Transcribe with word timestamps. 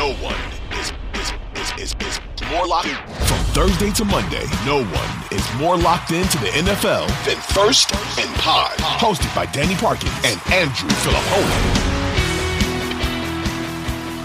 No 0.00 0.14
one 0.14 0.34
is 0.80 0.92
is 1.12 1.30
is 1.56 1.92
is, 1.92 1.94
is 2.06 2.20
more 2.50 2.66
locked 2.66 2.86
in. 2.86 2.96
from 3.26 3.36
Thursday 3.52 3.90
to 3.90 4.04
Monday. 4.06 4.46
No 4.64 4.82
one 4.82 5.24
is 5.30 5.46
more 5.58 5.76
locked 5.76 6.10
into 6.10 6.38
the 6.38 6.46
NFL 6.46 7.06
than 7.26 7.36
First 7.52 7.94
and 8.18 8.34
Pod, 8.36 8.78
hosted 8.78 9.34
by 9.36 9.44
Danny 9.44 9.74
Parkins 9.74 10.10
and 10.24 10.40
Andrew 10.54 10.88
Fillipponi. 11.02 11.90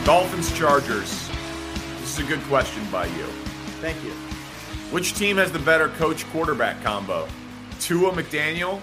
Dolphins 0.06 0.58
Chargers. 0.58 1.30
This 2.00 2.18
is 2.18 2.20
a 2.20 2.24
good 2.24 2.42
question 2.44 2.82
by 2.90 3.08
you. 3.08 3.26
Thank 3.82 4.02
you. 4.02 4.12
Which 4.92 5.14
team 5.16 5.36
has 5.36 5.52
the 5.52 5.60
better 5.60 5.90
coach 5.90 6.26
quarterback 6.28 6.82
combo? 6.84 7.28
Tua 7.82 8.14
McDaniel 8.14 8.80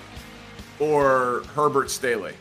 or 0.78 1.42
Herbert 1.54 1.90
Staley? 1.90 2.34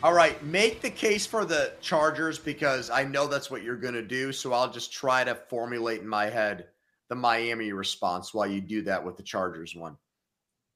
All 0.00 0.12
right, 0.12 0.40
make 0.44 0.80
the 0.80 0.90
case 0.90 1.26
for 1.26 1.44
the 1.44 1.72
Chargers 1.80 2.38
because 2.38 2.88
I 2.88 3.02
know 3.02 3.26
that's 3.26 3.50
what 3.50 3.64
you're 3.64 3.76
going 3.76 3.94
to 3.94 4.02
do. 4.02 4.32
So 4.32 4.52
I'll 4.52 4.70
just 4.70 4.92
try 4.92 5.24
to 5.24 5.34
formulate 5.34 6.00
in 6.00 6.08
my 6.08 6.26
head 6.26 6.66
the 7.08 7.16
Miami 7.16 7.72
response 7.72 8.32
while 8.32 8.46
you 8.46 8.60
do 8.60 8.82
that 8.82 9.04
with 9.04 9.16
the 9.16 9.24
Chargers 9.24 9.74
one. 9.74 9.96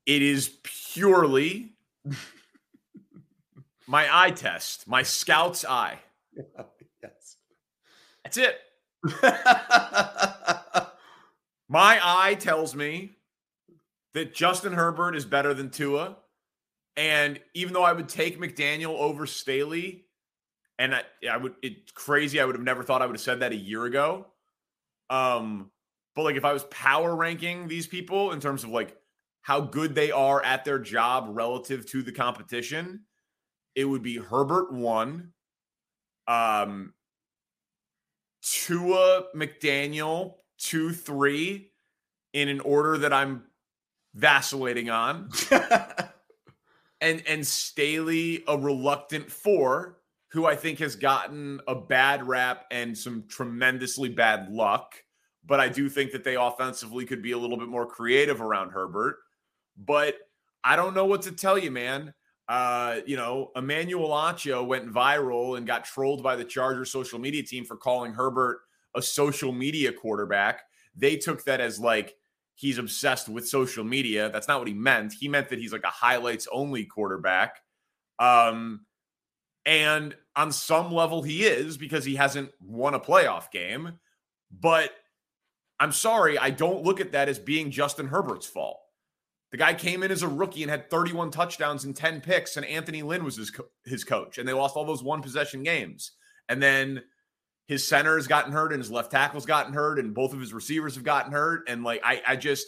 It 0.07 0.23
is 0.23 0.59
purely 0.65 1.75
my 3.87 4.09
eye 4.11 4.33
test, 4.33 4.89
my 4.89 5.05
scout's 5.05 5.65
eye. 5.65 6.01
yes. 7.03 7.37
That's 8.25 8.39
it. 8.39 8.59
My 11.69 11.99
eye 12.03 12.35
tells 12.35 12.75
me 12.75 13.17
that 14.13 14.35
Justin 14.35 14.75
Herbert 14.75 15.17
is 15.17 15.25
better 15.25 15.55
than 15.55 15.71
Tua. 15.71 16.19
And 16.97 17.41
even 17.55 17.73
though 17.73 17.85
I 17.85 17.93
would 17.93 18.09
take 18.09 18.39
McDaniel 18.39 18.99
over 18.99 19.27
Staley, 19.27 20.05
and 20.79 20.95
I, 20.95 21.03
I 21.31 21.37
would, 21.37 21.55
it's 21.63 21.93
crazy. 21.93 22.41
I 22.41 22.45
would 22.45 22.55
have 22.55 22.65
never 22.65 22.83
thought 22.83 23.03
I 23.03 23.07
would 23.07 23.17
have 23.17 23.23
said 23.23 23.41
that 23.41 23.53
a 23.53 23.57
year 23.57 23.85
ago. 23.85 24.27
Um, 25.11 25.71
but 26.15 26.23
like 26.23 26.37
if 26.37 26.45
I 26.45 26.53
was 26.53 26.65
power 26.65 27.15
ranking 27.15 27.69
these 27.69 27.87
people 27.87 28.33
in 28.33 28.41
terms 28.41 28.65
of 28.65 28.71
like 28.71 28.97
how 29.43 29.61
good 29.61 29.95
they 29.95 30.11
are 30.11 30.43
at 30.43 30.65
their 30.65 30.79
job 30.79 31.29
relative 31.31 31.87
to 31.87 32.03
the 32.03 32.13
competition, 32.13 33.05
it 33.75 33.85
would 33.85 34.03
be 34.03 34.19
Herbert 34.19 34.73
one, 34.73 35.33
um, 36.29 36.95
Tua 38.43 39.25
McDaniel 39.35 40.35
two, 40.59 40.93
three, 40.93 41.71
in 42.33 42.49
an 42.49 42.61
order 42.61 42.99
that 42.99 43.13
I'm 43.13 43.45
vacillating 44.15 44.91
on 44.91 45.31
and 47.03 47.23
and 47.27 47.47
Staley 47.47 48.43
a 48.49 48.57
reluctant 48.57 49.31
four, 49.31 49.99
who 50.29 50.47
I 50.47 50.57
think 50.57 50.79
has 50.79 50.97
gotten 50.97 51.61
a 51.69 51.75
bad 51.75 52.27
rap 52.27 52.65
and 52.71 52.97
some 52.97 53.25
tremendously 53.29 54.09
bad 54.09 54.51
luck. 54.51 54.95
But 55.45 55.61
I 55.61 55.69
do 55.69 55.91
think 55.91 56.13
that 56.13 56.25
they 56.25 56.37
offensively 56.37 57.05
could 57.05 57.21
be 57.21 57.33
a 57.33 57.39
little 57.39 57.59
bit 57.59 57.69
more 57.69 57.85
creative 57.85 58.41
around 58.41 58.71
Herbert. 58.71 59.17
But 59.77 60.17
I 60.65 60.77
don't 60.77 60.95
know 60.95 61.05
what 61.05 61.23
to 61.23 61.33
tell 61.33 61.59
you, 61.59 61.73
man. 61.73 62.15
Uh, 62.49 63.01
you 63.07 63.17
know, 63.17 63.51
Emmanuel 63.57 64.11
Acho 64.11 64.65
went 64.65 64.93
viral 64.93 65.57
and 65.57 65.67
got 65.67 65.85
trolled 65.85 66.23
by 66.23 66.37
the 66.37 66.45
Chargers 66.45 66.91
social 66.91 67.19
media 67.19 67.43
team 67.43 67.65
for 67.65 67.77
calling 67.77 68.13
Herbert 68.13 68.61
a 68.95 69.03
social 69.03 69.53
media 69.53 69.93
quarterback. 69.93 70.63
They 70.95 71.17
took 71.17 71.45
that 71.45 71.61
as 71.61 71.81
like 71.81 72.15
he's 72.55 72.79
obsessed 72.79 73.29
with 73.29 73.49
social 73.49 73.85
media. 73.85 74.31
That's 74.31 74.49
not 74.49 74.59
what 74.59 74.69
he 74.69 74.75
meant. 74.75 75.13
He 75.13 75.29
meant 75.29 75.49
that 75.49 75.59
he's 75.59 75.73
like 75.73 75.85
a 75.85 75.89
highlights 75.89 76.49
only 76.53 76.85
quarterback. 76.85 77.61
Um, 78.19 78.87
and 79.65 80.15
on 80.37 80.53
some 80.53 80.93
level, 80.93 81.23
he 81.23 81.45
is 81.45 81.77
because 81.77 82.05
he 82.05 82.17
hasn't 82.17 82.51
won 82.61 82.95
a 82.95 83.01
playoff 83.01 83.51
game. 83.51 83.99
But 84.51 84.91
I'm 85.81 85.93
sorry, 85.93 86.39
I 86.39 86.51
don't 86.51 86.85
look 86.85 87.01
at 87.01 87.13
that 87.13 87.29
as 87.29 87.39
being 87.39 87.71
Justin 87.71 88.09
Herbert's 88.09 88.47
fault. 88.47 88.79
The 89.51 89.59
guy 89.59 89.75
came 89.75 90.03
in 90.03 90.11
as 90.11 90.23
a 90.23 90.29
rookie 90.29 90.63
and 90.63 90.71
had 90.71 90.91
31 90.91 91.31
touchdowns 91.31 91.85
and 91.85 91.95
10 91.95 92.23
picks, 92.23 92.57
and 92.57 92.65
Anthony 92.65 93.03
Lynn 93.03 93.25
was 93.25 93.37
his, 93.37 93.51
co- 93.51 93.69
his 93.85 94.03
coach, 94.03 94.39
and 94.39 94.49
they 94.49 94.55
lost 94.55 94.77
all 94.77 94.87
those 94.87 95.03
one 95.03 95.21
possession 95.21 95.63
games. 95.63 96.13
And 96.49 96.63
then 96.63 97.03
his 97.67 97.87
center 97.87 98.17
has 98.17 98.27
gotten 98.27 98.53
hurt 98.53 98.73
and 98.73 98.81
his 98.81 98.91
left 98.91 99.11
tackle's 99.11 99.47
gotten 99.47 99.73
hurt 99.73 99.99
and 99.99 100.15
both 100.15 100.33
of 100.33 100.41
his 100.41 100.53
receivers 100.53 100.95
have 100.95 101.05
gotten 101.05 101.33
hurt. 101.33 101.69
And 101.69 101.85
like 101.85 102.01
i 102.05 102.23
i 102.27 102.37
just 102.37 102.67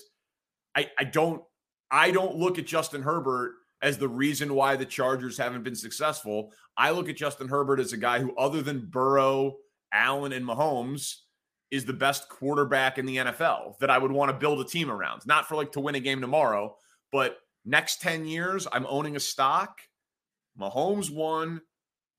i 0.75 0.89
i 0.99 1.05
don't 1.05 1.43
i 1.91 2.11
don't 2.11 2.37
look 2.37 2.59
at 2.59 2.67
justin 2.67 3.03
herbert 3.03 3.55
as 3.83 3.99
the 3.99 4.09
reason 4.09 4.55
why 4.55 4.77
the 4.77 4.87
chargers 4.87 5.37
haven't 5.37 5.63
been 5.63 5.75
successful. 5.75 6.53
I 6.77 6.91
look 6.91 7.09
at 7.09 7.17
justin 7.17 7.49
herbert 7.49 7.81
as 7.81 7.93
a 7.93 7.99
guy 7.99 8.21
who 8.21 8.35
other 8.37 8.63
than 8.63 8.87
burrow 8.87 9.57
allen 9.93 10.33
and 10.33 10.47
mahomes 10.47 11.17
is 11.71 11.85
the 11.85 11.93
best 11.93 12.29
quarterback 12.29 12.99
in 12.99 13.07
the 13.07 13.17
nfl 13.17 13.79
that 13.79 13.91
i 13.91 13.99
would 13.99 14.13
want 14.13 14.31
to 14.31 14.37
build 14.37 14.61
a 14.61 14.65
team 14.65 14.91
around. 14.91 15.23
Not 15.27 15.47
for 15.47 15.57
like 15.57 15.73
to 15.73 15.81
win 15.81 15.95
a 15.97 16.01
game 16.01 16.21
tomorrow 16.21 16.77
but 17.11 17.39
next 17.65 18.01
10 18.01 18.27
years 18.27 18.67
i'm 18.73 18.87
owning 18.87 19.17
a 19.17 19.21
stock. 19.21 19.81
Mahomes 20.59 21.11
one 21.11 21.61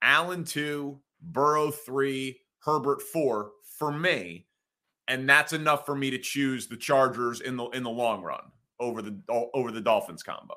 allen 0.02 0.44
two 0.44 1.00
burrow 1.22 1.72
three 1.72 2.40
Herbert 2.66 3.02
four 3.02 3.52
for 3.78 3.92
me, 3.92 4.48
and 5.08 5.30
that's 5.30 5.54
enough 5.54 5.86
for 5.86 5.96
me 5.96 6.10
to 6.10 6.18
choose 6.18 6.68
the 6.68 6.78
Chargers 6.78 7.42
in 7.42 7.56
the 7.56 7.66
in 7.70 7.84
the 7.84 7.90
long 7.90 8.24
run 8.24 8.42
over 8.80 9.02
the 9.02 9.18
over 9.54 9.72
the 9.72 9.82
Dolphins 9.82 10.24
combo. 10.24 10.56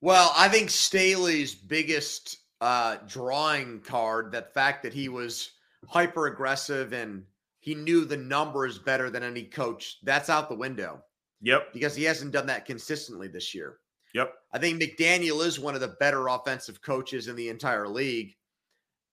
Well, 0.00 0.32
I 0.36 0.48
think 0.48 0.70
Staley's 0.70 1.54
biggest 1.54 2.36
uh, 2.60 2.96
drawing 3.08 3.80
card, 3.80 4.32
that 4.32 4.52
fact 4.52 4.82
that 4.82 4.92
he 4.92 5.08
was 5.08 5.52
hyper 5.88 6.26
aggressive 6.26 6.92
and 6.92 7.24
he 7.60 7.74
knew 7.74 8.04
the 8.04 8.16
numbers 8.16 8.78
better 8.78 9.08
than 9.08 9.22
any 9.22 9.44
coach, 9.44 9.98
that's 10.02 10.28
out 10.28 10.50
the 10.50 10.54
window. 10.54 11.02
Yep. 11.40 11.72
Because 11.72 11.96
he 11.96 12.04
hasn't 12.04 12.32
done 12.32 12.46
that 12.46 12.66
consistently 12.66 13.28
this 13.28 13.54
year. 13.54 13.78
Yep. 14.14 14.34
I 14.52 14.58
think 14.58 14.80
McDaniel 14.80 15.44
is 15.44 15.58
one 15.58 15.74
of 15.74 15.80
the 15.80 15.96
better 15.98 16.28
offensive 16.28 16.82
coaches 16.82 17.28
in 17.28 17.36
the 17.36 17.48
entire 17.48 17.88
league. 17.88 18.34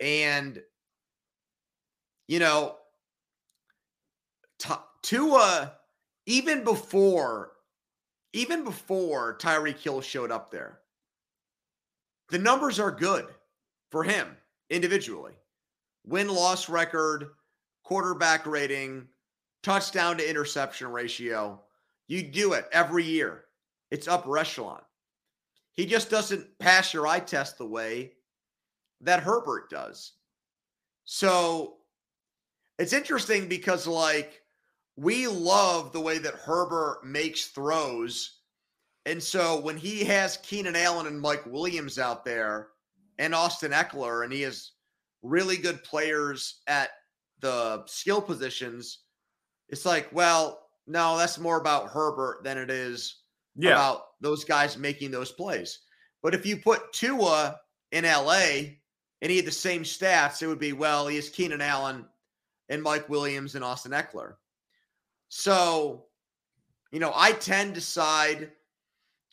And 0.02 0.62
you 2.32 2.40
know, 2.40 2.78
Tua, 5.02 5.74
even 6.26 6.64
before, 6.64 7.52
even 8.32 8.64
before 8.64 9.38
Tyreek 9.38 9.80
Hill 9.80 10.00
showed 10.00 10.32
up 10.32 10.50
there, 10.50 10.80
the 12.30 12.40
numbers 12.40 12.80
are 12.80 12.90
good 12.90 13.26
for 13.90 14.06
him 14.06 14.30
individually. 14.70 15.34
Win 16.06 16.30
loss 16.30 16.70
record, 16.70 17.32
quarterback 17.84 18.46
rating, 18.46 19.10
touchdown 19.62 20.16
to 20.16 20.30
interception 20.30 20.88
ratio. 20.88 21.60
You 22.08 22.24
do 22.24 22.54
it 22.54 22.70
every 22.72 23.04
year. 23.04 23.44
It's 23.90 24.08
upper 24.08 24.38
echelon. 24.38 24.84
He 25.74 25.86
just 25.86 26.10
doesn't 26.10 26.48
pass 26.60 26.94
your 26.94 27.08
eye 27.08 27.20
test 27.20 27.58
the 27.58 27.66
way 27.66 28.14
that 29.02 29.22
Herbert 29.22 29.70
does. 29.70 30.14
So 31.04 31.81
it's 32.82 32.94
interesting 32.94 33.48
because 33.48 33.86
like 33.86 34.42
we 34.98 35.28
love 35.28 35.94
the 35.94 36.02
way 36.02 36.18
that 36.18 36.34
Herbert 36.34 37.02
makes 37.06 37.46
throws. 37.46 38.40
And 39.06 39.22
so 39.22 39.60
when 39.60 39.78
he 39.78 40.04
has 40.06 40.38
Keenan 40.38 40.76
Allen 40.76 41.06
and 41.06 41.22
Mike 41.22 41.46
Williams 41.46 42.00
out 42.00 42.26
there 42.26 42.70
and 43.20 43.36
Austin 43.36 43.72
Ekeler, 43.72 44.24
and 44.24 44.34
he 44.34 44.42
has 44.42 44.72
really 45.22 45.58
good 45.58 45.84
players 45.84 46.62
at 46.66 46.90
the 47.40 47.84
skill 47.86 48.22
positions, 48.22 49.00
it's 49.70 49.86
like, 49.86 50.10
well, 50.12 50.68
no, 50.88 51.18
that's 51.18 51.38
more 51.38 51.60
about 51.60 51.90
Herbert 51.90 52.44
than 52.44 52.58
it 52.58 52.72
is 52.72 53.22
yeah. 53.56 53.74
about 53.74 54.02
those 54.22 54.44
guys 54.44 54.76
making 54.76 55.12
those 55.12 55.32
plays. 55.32 55.80
But 56.24 56.34
if 56.34 56.48
you 56.48 56.58
put 56.58 56.94
Tua 56.94 57.60
in 57.92 58.06
LA 58.06 58.44
and 59.22 59.30
he 59.30 59.38
had 59.38 59.46
the 59.46 59.52
same 59.52 59.84
stats, 59.84 60.42
it 60.42 60.48
would 60.48 60.60
be, 60.60 60.74
well, 60.74 61.08
he 61.08 61.16
has 61.18 61.30
Keenan 61.30 61.62
Allen 61.62 62.06
and 62.72 62.82
Mike 62.82 63.10
Williams 63.10 63.54
and 63.54 63.64
Austin 63.64 63.92
Ekeler. 63.92 64.36
So, 65.28 66.06
you 66.92 67.00
know, 67.00 67.12
I 67.14 67.34
tend 67.34 67.76
to 67.76 67.82
side 67.82 68.52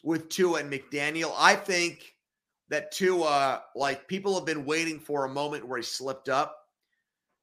with 0.02 0.28
Tua 0.28 0.60
and 0.60 0.70
McDaniel. 0.70 1.32
I 1.38 1.54
think 1.54 2.14
that 2.68 2.90
Tua, 2.90 3.62
like 3.76 4.08
people 4.08 4.34
have 4.34 4.44
been 4.44 4.66
waiting 4.66 4.98
for 4.98 5.24
a 5.24 5.30
moment 5.30 5.66
where 5.66 5.78
he 5.78 5.84
slipped 5.84 6.28
up. 6.28 6.56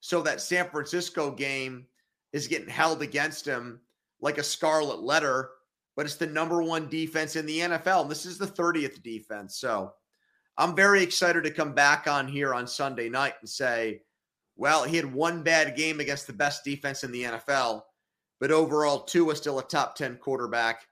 So 0.01 0.21
that 0.21 0.42
San 0.42 0.69
Francisco 0.69 1.31
game 1.31 1.88
is 2.33 2.47
getting 2.47 2.69
held 2.69 3.01
against 3.01 3.45
him 3.45 3.80
like 4.21 4.38
a 4.38 4.44
scarlet 4.44 5.01
letter, 5.01 5.51
but 5.95 6.06
it's 6.06 6.18
the 6.18 6.27
number 6.27 6.62
one 6.62 6.89
defense 6.89 7.38
in 7.38 7.45
the 7.45 7.59
NFL. 7.59 8.03
And 8.03 8.12
this 8.12 8.25
is 8.25 8.38
the 8.38 8.45
30th 8.45 9.01
defense. 9.01 9.57
So 9.57 9.94
I'm 10.57 10.75
very 10.75 11.01
excited 11.01 11.44
to 11.45 11.51
come 11.51 11.74
back 11.74 12.06
on 12.07 12.27
here 12.27 12.53
on 12.53 12.68
Sunday 12.68 13.09
night 13.09 13.36
and 13.39 13.50
say, 13.50 14.01
well, 14.56 14.84
he 14.84 14.96
had 14.96 15.13
one 15.13 15.44
bad 15.44 15.75
game 15.75 16.00
against 16.00 16.28
the 16.28 16.34
best 16.34 16.63
defense 16.63 17.04
in 17.04 17.12
the 17.12 17.24
NFL, 17.24 17.81
but 18.40 18.52
overall, 18.52 19.00
two 19.02 19.25
Tua 19.25 19.36
still 19.36 19.60
a 19.60 19.63
top 19.63 19.96
10 19.96 20.18
quarterback 20.18 20.88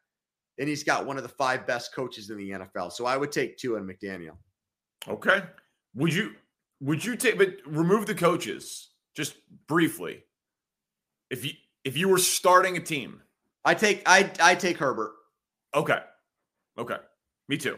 and 0.57 0.69
he's 0.69 0.83
got 0.83 1.05
one 1.05 1.17
of 1.17 1.23
the 1.23 1.29
five 1.29 1.65
best 1.65 1.93
coaches 1.93 2.29
in 2.29 2.37
the 2.37 2.51
NFL. 2.51 2.91
So 2.91 3.05
I 3.05 3.17
would 3.17 3.31
take 3.31 3.57
Tua 3.57 3.79
and 3.79 3.89
McDaniel. 3.89 4.37
Okay. 5.07 5.41
Would 5.95 6.13
you 6.13 6.33
would 6.79 7.03
you 7.03 7.15
take 7.15 7.37
but 7.37 7.55
remove 7.65 8.05
the 8.05 8.15
coaches 8.15 8.89
just 9.15 9.35
briefly? 9.67 10.23
If 11.29 11.45
you 11.45 11.51
if 11.83 11.97
you 11.97 12.07
were 12.07 12.17
starting 12.17 12.77
a 12.77 12.79
team, 12.79 13.21
I 13.65 13.73
take 13.73 14.03
I 14.05 14.31
I 14.39 14.55
take 14.55 14.77
Herbert. 14.77 15.13
Okay. 15.75 15.99
Okay. 16.77 16.97
Me 17.49 17.57
too. 17.57 17.77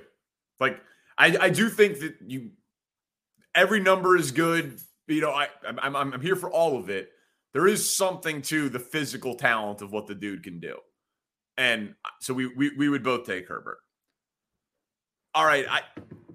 Like 0.59 0.79
I 1.17 1.37
I 1.39 1.49
do 1.49 1.69
think 1.69 1.99
that 1.99 2.15
you 2.25 2.51
every 3.53 3.79
number 3.79 4.17
is 4.17 4.31
good. 4.31 4.79
You 5.07 5.21
know, 5.21 5.31
I 5.31 5.47
I'm 5.81 5.95
I'm 5.95 6.21
here 6.21 6.35
for 6.35 6.49
all 6.49 6.77
of 6.77 6.89
it. 6.89 7.11
There 7.53 7.67
is 7.67 7.95
something 7.95 8.41
to 8.43 8.67
the 8.67 8.79
physical 8.79 9.35
talent 9.35 9.81
of 9.81 9.93
what 9.93 10.07
the 10.07 10.15
dude 10.15 10.43
can 10.43 10.59
do. 10.59 10.77
And 11.57 11.95
uh, 12.03 12.09
so 12.19 12.33
we, 12.33 12.47
we, 12.47 12.71
we 12.75 12.89
would 12.89 13.01
both 13.01 13.25
take 13.25 13.47
Herbert. 13.47 13.77
All 15.33 15.45
right. 15.45 15.65
I, 15.69 15.81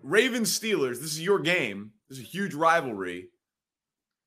Ravens 0.03 0.59
Steelers, 0.59 1.01
this 1.01 1.13
is 1.13 1.21
your 1.21 1.39
game. 1.39 1.93
This 2.09 2.19
is 2.19 2.25
a 2.25 2.27
huge 2.27 2.55
rivalry. 2.55 3.29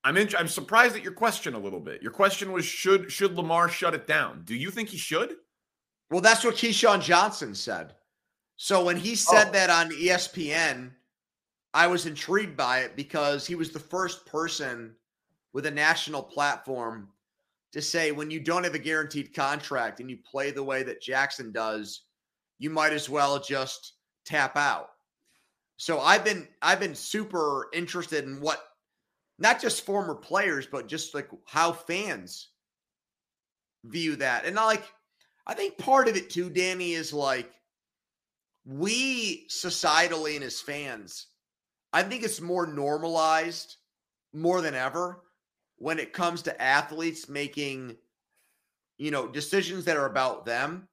I'm 0.03 0.17
in, 0.17 0.29
I'm 0.37 0.47
surprised 0.47 0.95
at 0.95 1.03
your 1.03 1.13
question 1.13 1.55
a 1.55 1.59
little 1.59 1.79
bit. 1.79 2.03
Your 2.03 2.11
question 2.11 2.51
was 2.51 2.65
should 2.65 3.11
should 3.11 3.35
Lamar 3.35 3.69
shut 3.69 3.93
it 3.93 4.05
down? 4.05 4.43
Do 4.43 4.53
you 4.53 4.69
think 4.69 4.89
he 4.89 4.97
should? 4.97 5.35
Well, 6.11 6.21
that's 6.21 6.43
what 6.43 6.55
Keyshawn 6.55 7.01
Johnson 7.01 7.55
said. 7.55 7.95
So 8.57 8.83
when 8.83 8.97
he 8.97 9.15
said 9.15 9.47
oh. 9.47 9.51
that 9.53 9.69
on 9.69 9.89
ESPN, 9.91 10.91
I 11.73 11.87
was 11.87 12.05
intrigued 12.05 12.55
by 12.55 12.79
it 12.79 12.95
because 12.95 13.47
he 13.47 13.55
was 13.55 13.71
the 13.71 13.79
first 13.79 14.25
person 14.25 14.95
with 15.53 15.65
a 15.65 15.71
national 15.71 16.23
platform 16.23 17.09
to 17.71 17.81
say 17.81 18.11
when 18.11 18.29
you 18.29 18.39
don't 18.39 18.63
have 18.63 18.75
a 18.75 18.79
guaranteed 18.79 19.33
contract 19.33 19.99
and 19.99 20.09
you 20.09 20.17
play 20.17 20.51
the 20.51 20.63
way 20.63 20.83
that 20.83 21.01
Jackson 21.01 21.51
does, 21.51 22.01
you 22.59 22.69
might 22.69 22.93
as 22.93 23.09
well 23.09 23.39
just 23.39 23.93
tap 24.25 24.55
out. 24.55 24.89
So 25.77 25.99
I've 25.99 26.23
been 26.23 26.47
I've 26.61 26.79
been 26.79 26.95
super 26.95 27.69
interested 27.73 28.25
in 28.25 28.39
what 28.39 28.63
not 29.39 29.59
just 29.59 29.85
former 29.85 30.15
players, 30.15 30.67
but 30.67 30.87
just 30.87 31.15
like 31.15 31.29
how 31.45 31.71
fans 31.73 32.49
view 33.83 34.15
that. 34.17 34.45
And 34.45 34.55
like 34.55 34.83
I 35.47 35.55
think 35.55 35.77
part 35.77 36.07
of 36.07 36.15
it 36.15 36.29
too, 36.29 36.49
Danny, 36.49 36.93
is 36.93 37.11
like 37.11 37.51
we 38.65 39.47
societally 39.49 40.35
and 40.35 40.43
as 40.43 40.61
fans, 40.61 41.27
I 41.93 42.01
think 42.03 42.23
it's 42.23 42.41
more 42.41 42.65
normalized 42.65 43.77
more 44.33 44.61
than 44.61 44.73
ever 44.73 45.21
when 45.77 45.99
it 45.99 46.11
comes 46.11 46.41
to 46.41 46.61
athletes 46.61 47.29
making, 47.29 47.95
you 48.97 49.11
know, 49.11 49.27
decisions 49.27 49.85
that 49.85 49.97
are 49.97 50.07
about 50.07 50.45
them. 50.45 50.87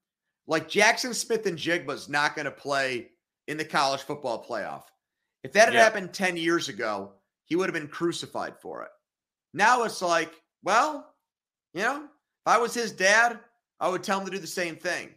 Like 0.46 0.68
Jackson 0.68 1.14
Smith-Njigba 1.14 1.90
is 1.92 2.08
not 2.08 2.34
going 2.34 2.44
to 2.44 2.50
play 2.50 3.08
in 3.48 3.56
the 3.56 3.64
college 3.64 4.02
football 4.02 4.44
playoff. 4.44 4.84
If 5.42 5.52
that 5.52 5.66
had 5.66 5.74
yeah. 5.74 5.84
happened 5.84 6.12
10 6.12 6.36
years 6.36 6.68
ago, 6.68 7.12
he 7.44 7.56
would 7.56 7.66
have 7.66 7.74
been 7.74 7.88
crucified 7.88 8.54
for 8.60 8.82
it. 8.82 8.90
Now 9.54 9.84
it's 9.84 10.02
like, 10.02 10.32
well, 10.62 11.14
you 11.72 11.82
know, 11.82 12.04
if 12.04 12.46
I 12.46 12.58
was 12.58 12.74
his 12.74 12.92
dad, 12.92 13.38
I 13.80 13.88
would 13.88 14.02
tell 14.02 14.18
him 14.18 14.26
to 14.26 14.32
do 14.32 14.38
the 14.38 14.46
same 14.46 14.76
thing. 14.76 15.08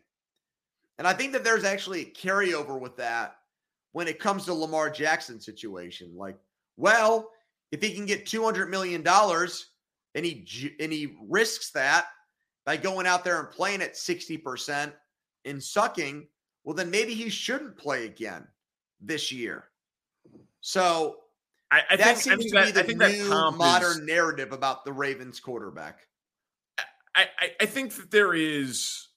And 0.97 1.07
I 1.07 1.13
think 1.13 1.33
that 1.33 1.43
there's 1.43 1.63
actually 1.63 2.01
a 2.01 2.11
carryover 2.11 2.79
with 2.79 2.95
that 2.97 3.35
when 3.93 4.07
it 4.07 4.19
comes 4.19 4.45
to 4.45 4.53
Lamar 4.53 4.89
Jackson 4.89 5.39
situation. 5.39 6.11
Like, 6.15 6.37
well, 6.77 7.29
if 7.71 7.81
he 7.81 7.93
can 7.93 8.05
get 8.05 8.25
$200 8.25 8.69
million 8.69 9.07
and 9.07 10.25
he 10.25 10.75
and 10.79 10.91
he 10.91 11.15
risks 11.27 11.71
that 11.71 12.05
by 12.65 12.77
going 12.77 13.07
out 13.07 13.23
there 13.23 13.39
and 13.39 13.49
playing 13.49 13.81
at 13.81 13.93
60% 13.93 14.91
and 15.45 15.63
sucking, 15.63 16.27
well, 16.63 16.75
then 16.75 16.89
maybe 16.89 17.13
he 17.13 17.29
shouldn't 17.29 17.77
play 17.77 18.05
again 18.05 18.47
this 19.01 19.31
year. 19.31 19.65
So 20.61 21.17
I, 21.71 21.81
I 21.89 21.95
that 21.95 22.17
think, 22.17 22.41
seems 22.41 22.53
I 22.53 22.67
to 22.67 22.73
that, 22.73 22.87
be 22.87 22.93
the 22.93 23.09
new 23.09 23.29
modern 23.57 24.01
is, 24.01 24.07
narrative 24.07 24.53
about 24.53 24.85
the 24.85 24.93
Ravens 24.93 25.39
quarterback. 25.39 25.99
I, 27.15 27.27
I, 27.39 27.51
I 27.61 27.65
think 27.65 27.93
that 27.95 28.11
there 28.11 28.33
is 28.33 29.09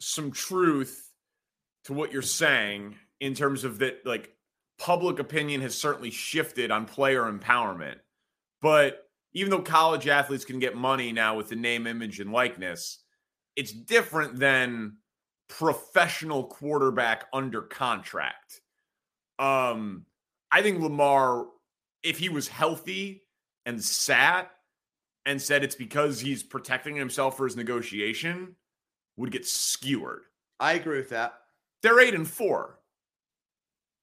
some 0.00 0.30
truth 0.30 1.10
to 1.84 1.92
what 1.92 2.12
you're 2.12 2.22
saying 2.22 2.96
in 3.22 3.34
terms 3.34 3.62
of 3.62 3.78
that, 3.78 4.04
like 4.04 4.34
public 4.78 5.20
opinion 5.20 5.60
has 5.60 5.78
certainly 5.78 6.10
shifted 6.10 6.72
on 6.72 6.86
player 6.86 7.22
empowerment. 7.22 7.94
But 8.60 9.08
even 9.32 9.50
though 9.50 9.62
college 9.62 10.08
athletes 10.08 10.44
can 10.44 10.58
get 10.58 10.76
money 10.76 11.12
now 11.12 11.36
with 11.36 11.48
the 11.48 11.54
name, 11.54 11.86
image, 11.86 12.18
and 12.18 12.32
likeness, 12.32 12.98
it's 13.54 13.70
different 13.70 14.40
than 14.40 14.96
professional 15.48 16.44
quarterback 16.44 17.26
under 17.32 17.62
contract. 17.62 18.60
Um, 19.38 20.04
I 20.50 20.60
think 20.60 20.80
Lamar, 20.80 21.46
if 22.02 22.18
he 22.18 22.28
was 22.28 22.48
healthy 22.48 23.22
and 23.64 23.82
sat 23.82 24.50
and 25.24 25.40
said 25.40 25.62
it's 25.62 25.76
because 25.76 26.18
he's 26.18 26.42
protecting 26.42 26.96
himself 26.96 27.36
for 27.36 27.44
his 27.44 27.54
negotiation, 27.54 28.56
would 29.16 29.30
get 29.30 29.46
skewered. 29.46 30.22
I 30.58 30.72
agree 30.72 30.98
with 30.98 31.10
that. 31.10 31.34
They're 31.84 32.00
eight 32.00 32.14
and 32.14 32.26
four. 32.28 32.80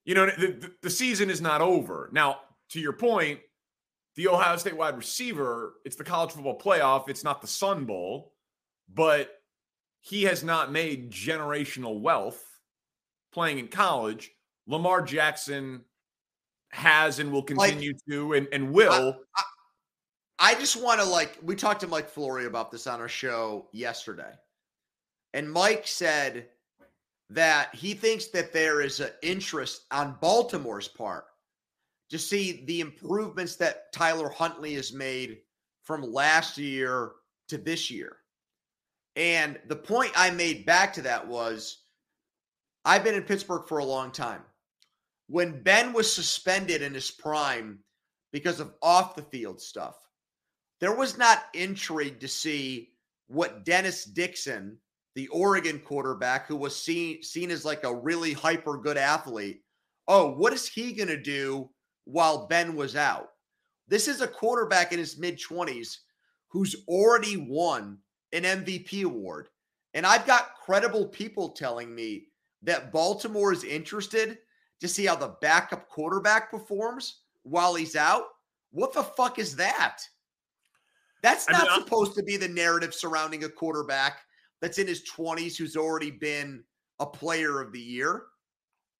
You 0.09 0.15
know, 0.15 0.25
the, 0.25 0.71
the 0.81 0.89
season 0.89 1.29
is 1.29 1.39
not 1.39 1.61
over. 1.61 2.09
Now, 2.11 2.37
to 2.69 2.79
your 2.79 2.93
point, 2.93 3.41
the 4.15 4.27
Ohio 4.27 4.57
State 4.57 4.75
wide 4.75 4.97
receiver, 4.97 5.75
it's 5.85 5.97
the 5.97 6.03
college 6.03 6.31
football 6.31 6.57
playoff, 6.57 7.09
it's 7.09 7.23
not 7.23 7.41
the 7.41 7.47
Sun 7.47 7.85
Bowl, 7.85 8.33
but 8.91 9.29
he 10.01 10.23
has 10.23 10.43
not 10.43 10.71
made 10.71 11.11
generational 11.11 12.01
wealth 12.01 12.43
playing 13.31 13.59
in 13.59 13.67
college. 13.67 14.31
Lamar 14.65 15.03
Jackson 15.03 15.81
has 16.71 17.19
and 17.19 17.31
will 17.31 17.43
continue 17.43 17.91
like, 17.91 18.01
to 18.09 18.33
and, 18.33 18.47
and 18.51 18.71
will. 18.73 19.15
I, 19.37 19.43
I, 20.39 20.53
I 20.53 20.55
just 20.55 20.81
want 20.81 21.01
to 21.01 21.05
like 21.05 21.37
we 21.43 21.55
talked 21.55 21.81
to 21.81 21.87
Mike 21.87 22.09
Florio 22.09 22.47
about 22.47 22.71
this 22.71 22.87
on 22.87 22.99
our 22.99 23.07
show 23.07 23.67
yesterday. 23.73 24.33
And 25.35 25.51
Mike 25.51 25.85
said 25.85 26.47
that 27.29 27.73
he 27.75 27.93
thinks 27.93 28.27
that 28.27 28.53
there 28.53 28.81
is 28.81 28.99
an 28.99 29.11
interest 29.21 29.85
on 29.91 30.17
Baltimore's 30.21 30.87
part 30.87 31.25
to 32.09 32.17
see 32.17 32.63
the 32.65 32.81
improvements 32.81 33.55
that 33.57 33.91
Tyler 33.93 34.29
Huntley 34.29 34.73
has 34.75 34.91
made 34.91 35.37
from 35.83 36.01
last 36.01 36.57
year 36.57 37.11
to 37.49 37.57
this 37.57 37.91
year. 37.91 38.17
And 39.15 39.59
the 39.67 39.75
point 39.75 40.11
I 40.15 40.31
made 40.31 40.65
back 40.65 40.93
to 40.93 41.01
that 41.03 41.27
was 41.27 41.83
I've 42.85 43.03
been 43.03 43.15
in 43.15 43.23
Pittsburgh 43.23 43.67
for 43.67 43.79
a 43.79 43.85
long 43.85 44.11
time. 44.11 44.41
When 45.27 45.61
Ben 45.61 45.93
was 45.93 46.11
suspended 46.11 46.81
in 46.81 46.93
his 46.93 47.11
prime 47.11 47.79
because 48.31 48.59
of 48.59 48.73
off 48.81 49.15
the 49.15 49.21
field 49.21 49.61
stuff, 49.61 49.95
there 50.79 50.95
was 50.95 51.17
not 51.17 51.43
intrigue 51.53 52.19
to 52.21 52.27
see 52.27 52.89
what 53.27 53.65
Dennis 53.65 54.05
Dixon 54.05 54.77
the 55.19 55.27
Oregon 55.27 55.79
quarterback 55.79 56.47
who 56.47 56.55
was 56.55 56.73
seen 56.73 57.21
seen 57.21 57.51
as 57.51 57.65
like 57.65 57.83
a 57.83 57.93
really 57.93 58.31
hyper 58.31 58.77
good 58.77 58.95
athlete. 58.95 59.61
Oh, 60.07 60.31
what 60.31 60.53
is 60.53 60.65
he 60.65 60.93
going 60.93 61.09
to 61.09 61.21
do 61.21 61.69
while 62.05 62.47
Ben 62.47 62.73
was 62.73 62.95
out? 62.95 63.31
This 63.89 64.07
is 64.07 64.21
a 64.21 64.27
quarterback 64.29 64.93
in 64.93 64.97
his 64.97 65.17
mid 65.17 65.37
20s 65.37 65.97
who's 66.47 66.85
already 66.87 67.35
won 67.35 67.97
an 68.31 68.43
MVP 68.43 69.03
award. 69.03 69.49
And 69.93 70.05
I've 70.05 70.25
got 70.25 70.55
credible 70.63 71.05
people 71.05 71.49
telling 71.49 71.93
me 71.93 72.27
that 72.61 72.93
Baltimore 72.93 73.51
is 73.51 73.65
interested 73.65 74.37
to 74.79 74.87
see 74.87 75.05
how 75.05 75.17
the 75.17 75.35
backup 75.41 75.89
quarterback 75.89 76.49
performs 76.49 77.23
while 77.43 77.75
he's 77.75 77.97
out. 77.97 78.23
What 78.71 78.93
the 78.93 79.03
fuck 79.03 79.37
is 79.37 79.57
that? 79.57 79.97
That's 81.21 81.45
I 81.49 81.57
mean, 81.57 81.65
not 81.65 81.79
supposed 81.81 82.15
to 82.15 82.23
be 82.23 82.37
the 82.37 82.47
narrative 82.47 82.93
surrounding 82.93 83.43
a 83.43 83.49
quarterback 83.49 84.21
that's 84.61 84.77
in 84.77 84.87
his 84.87 85.07
20s 85.09 85.57
who's 85.57 85.75
already 85.77 86.11
been 86.11 86.63
a 86.99 87.05
player 87.05 87.61
of 87.61 87.71
the 87.71 87.79
year. 87.79 88.23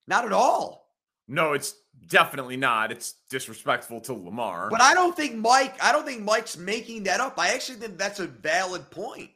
Not 0.07 0.25
at 0.25 0.33
all. 0.33 0.87
No, 1.27 1.53
it's 1.53 1.75
definitely 2.07 2.57
not. 2.57 2.91
It's 2.91 3.15
disrespectful 3.29 4.01
to 4.01 4.13
Lamar. 4.13 4.69
But 4.71 4.81
I 4.81 4.93
don't 4.95 5.15
think 5.15 5.35
Mike, 5.35 5.75
I 5.83 5.91
don't 5.91 6.05
think 6.05 6.23
Mike's 6.23 6.57
making 6.57 7.03
that 7.03 7.19
up. 7.19 7.35
I 7.37 7.49
actually 7.49 7.77
think 7.77 7.97
that's 7.97 8.19
a 8.19 8.27
valid 8.27 8.89
point. 8.89 9.29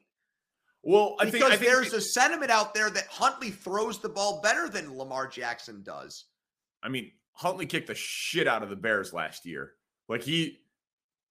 well, 0.82 1.16
I 1.20 1.26
Because 1.26 1.42
think, 1.42 1.54
I 1.54 1.58
think 1.58 1.72
there's 1.72 1.94
a 1.94 2.02
sentiment 2.02 2.50
out 2.50 2.74
there 2.74 2.90
that 2.90 3.08
Huntley 3.08 3.52
throws 3.52 4.00
the 4.00 4.10
ball 4.10 4.42
better 4.42 4.68
than 4.70 4.98
Lamar 4.98 5.28
Jackson 5.28 5.84
does. 5.84 6.26
I 6.82 6.90
mean, 6.90 7.12
Huntley 7.34 7.66
kicked 7.68 7.88
the 7.88 7.96
shit 7.96 8.48
out 8.48 8.64
of 8.64 8.70
the 8.70 8.76
Bears 8.76 9.14
last 9.14 9.46
year. 9.46 9.74
Like 10.10 10.24
he 10.24 10.60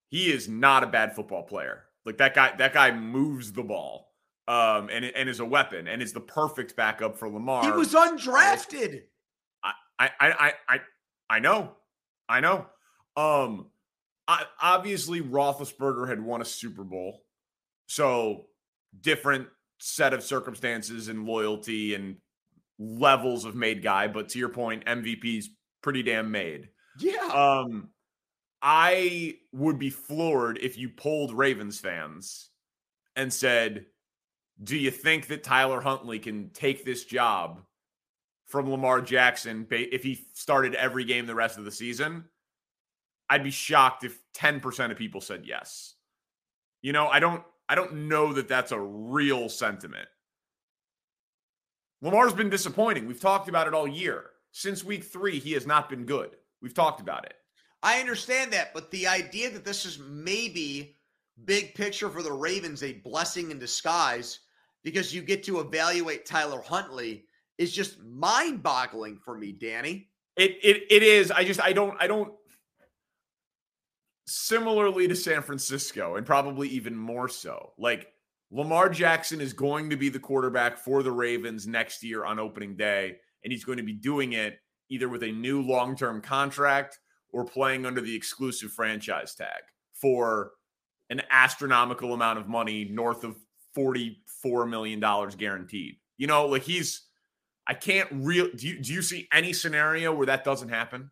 he 0.09 0.31
is 0.33 0.49
not 0.49 0.85
a 0.85 0.87
bad 0.87 1.15
football 1.17 1.43
player. 1.43 1.85
Like 2.05 2.19
that 2.19 2.35
guy 2.35 2.55
that 2.57 2.73
guy 2.73 2.93
moves 2.93 3.53
the 3.53 3.63
ball. 3.63 4.12
Um 4.49 4.89
and 4.91 5.05
and 5.05 5.29
is 5.29 5.41
a 5.41 5.45
weapon 5.45 5.87
and 5.87 6.03
is 6.03 6.13
the 6.13 6.21
perfect 6.21 6.75
backup 6.77 7.19
for 7.19 7.29
Lamar. 7.29 7.65
He 7.65 7.71
was 7.71 7.95
undrafted. 7.95 9.03
I 9.63 9.73
I 9.99 10.11
I 10.21 10.53
I 10.69 10.81
I 11.31 11.39
know. 11.39 11.73
I 12.29 12.41
know. 12.41 12.67
Um 13.17 13.67
I, 14.29 14.45
obviously 14.61 15.21
Roethlisberger 15.21 16.09
had 16.09 16.23
won 16.23 16.41
a 16.41 16.45
Super 16.45 16.85
Bowl. 16.85 17.25
So 17.87 18.47
different 19.01 19.49
set 19.79 20.15
of 20.15 20.23
circumstances 20.23 21.09
and 21.09 21.27
loyalty 21.27 21.95
and 21.95 22.17
levels 22.79 23.45
of 23.45 23.55
made 23.55 23.83
guy, 23.83 24.09
but 24.09 24.31
to 24.31 24.39
your 24.39 24.49
point, 24.49 24.85
MVP's 24.87 25.51
pretty 25.83 26.03
damn 26.03 26.31
made. 26.31 26.69
Yeah. 26.99 27.27
Um, 27.27 27.89
I 28.61 29.37
would 29.53 29.79
be 29.79 29.91
floored 29.91 30.59
if 30.59 30.79
you 30.79 30.89
polled 30.89 31.35
Ravens 31.35 31.81
fans 31.81 32.51
and 33.17 33.33
said, 33.33 33.87
"Do 34.63 34.77
you 34.77 34.91
think 34.91 35.29
that 35.29 35.45
Tyler 35.45 35.81
Huntley 35.81 36.19
can 36.19 36.51
take 36.51 36.85
this 36.85 37.05
job 37.05 37.63
from 38.47 38.71
Lamar 38.71 39.01
Jackson 39.01 39.67
if 39.71 40.03
he 40.03 40.27
started 40.35 40.75
every 40.75 41.05
game 41.05 41.27
the 41.27 41.35
rest 41.35 41.59
of 41.59 41.65
the 41.65 41.71
season?" 41.71 42.25
I'd 43.31 43.45
be 43.45 43.51
shocked 43.51 44.05
if 44.05 44.19
10% 44.35 44.91
of 44.91 44.99
people 44.99 45.23
said 45.23 45.47
yes. 45.47 45.95
You 46.83 46.93
know, 46.93 47.09
I 47.09 47.19
don't 47.19 47.43
I 47.69 47.75
don't 47.75 48.09
know 48.09 48.35
that 48.35 48.49
that's 48.49 48.73
a 48.73 48.81
real 48.81 49.49
sentiment. 49.49 50.09
Lamar's 52.03 52.35
been 52.35 52.51
disappointing. 52.51 53.07
We've 53.07 53.21
talked 53.21 53.49
about 53.49 53.67
it 53.67 53.75
all 53.75 53.89
year. 53.89 54.31
Since 54.51 54.85
week 54.85 55.05
3, 55.05 55.39
he 55.39 55.53
has 55.53 55.67
not 55.67 55.89
been 55.89 56.05
good. 56.05 56.37
We've 56.61 56.75
talked 56.75 57.01
about 57.01 57.25
it. 57.25 57.35
I 57.83 58.01
understand 58.01 58.53
that, 58.53 58.75
but 58.75 58.91
the 58.91 59.07
idea 59.07 59.51
that 59.51 59.65
this 59.65 59.87
is 59.87 59.99
maybe 59.99 60.97
big 61.45 61.75
picture 61.75 62.09
for 62.09 62.23
the 62.23 62.33
Ravens 62.33 62.83
a 62.83 62.95
blessing 62.95 63.51
in 63.51 63.59
disguise 63.59 64.41
because 64.83 65.15
you 65.15 65.23
get 65.23 65.43
to 65.45 65.61
evaluate 65.61 66.27
Tyler 66.27 66.63
Huntley 66.63 67.25
is 67.59 67.73
just 67.73 68.01
mind-boggling 68.03 69.19
for 69.19 69.37
me, 69.37 69.53
Danny. 69.53 70.09
It 70.37 70.57
it 70.63 70.83
it 70.91 71.03
is. 71.03 71.31
I 71.31 71.45
just 71.45 71.61
I 71.61 71.73
don't 71.73 71.97
I 72.01 72.07
don't 72.07 72.33
similarly 74.27 75.09
to 75.09 75.17
San 75.17 75.43
Francisco 75.43 76.17
and 76.17 76.25
probably 76.25 76.69
even 76.69 76.97
more 76.97 77.29
so. 77.29 77.73
Like 77.79 78.09
Lamar 78.51 78.89
Jackson 78.89 79.41
is 79.41 79.53
going 79.53 79.91
to 79.91 79.97
be 79.97 80.09
the 80.09 80.19
quarterback 80.19 80.79
for 80.79 81.03
the 81.03 81.13
Ravens 81.13 81.67
next 81.67 82.03
year 82.03 82.25
on 82.25 82.39
opening 82.39 82.77
day 82.77 83.17
and 83.45 83.53
he's 83.53 83.65
going 83.65 83.79
to 83.79 83.85
be 83.85 83.93
doing 83.93 84.33
it 84.33 84.59
either 84.89 85.09
with 85.09 85.23
a 85.23 85.33
new 85.33 85.63
long-term 85.63 86.21
contract 86.21 86.99
or 87.31 87.45
playing 87.45 87.87
under 87.87 88.01
the 88.01 88.15
exclusive 88.15 88.71
franchise 88.73 89.35
tag 89.35 89.63
for 89.95 90.53
an 91.13 91.21
astronomical 91.31 92.15
amount 92.15 92.39
of 92.39 92.49
money 92.49 92.87
north 92.91 93.23
of 93.23 93.37
44 93.75 94.65
million 94.65 94.99
dollars 94.99 95.35
guaranteed. 95.35 95.97
You 96.17 96.27
know, 96.27 96.47
like 96.47 96.63
he's 96.63 97.03
I 97.67 97.75
can't 97.75 98.09
real 98.11 98.49
do 98.57 98.67
you 98.67 98.81
do 98.81 98.95
you 98.95 99.03
see 99.03 99.29
any 99.31 99.53
scenario 99.53 100.15
where 100.15 100.27
that 100.27 100.43
doesn't 100.43 100.71
happen? 100.71 101.11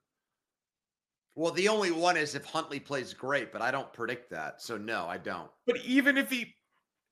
Well, 1.37 1.53
the 1.53 1.69
only 1.69 1.91
one 1.93 2.17
is 2.17 2.35
if 2.35 2.47
Huntley 2.47 2.81
plays 2.81 3.13
great, 3.13 3.53
but 3.53 3.61
I 3.61 3.71
don't 3.71 3.93
predict 3.93 4.31
that. 4.31 4.63
So 4.63 4.79
no, 4.79 5.07
I 5.07 5.19
don't. 5.19 5.51
But 5.67 5.77
even 5.85 6.17
if 6.17 6.31
he 6.31 6.55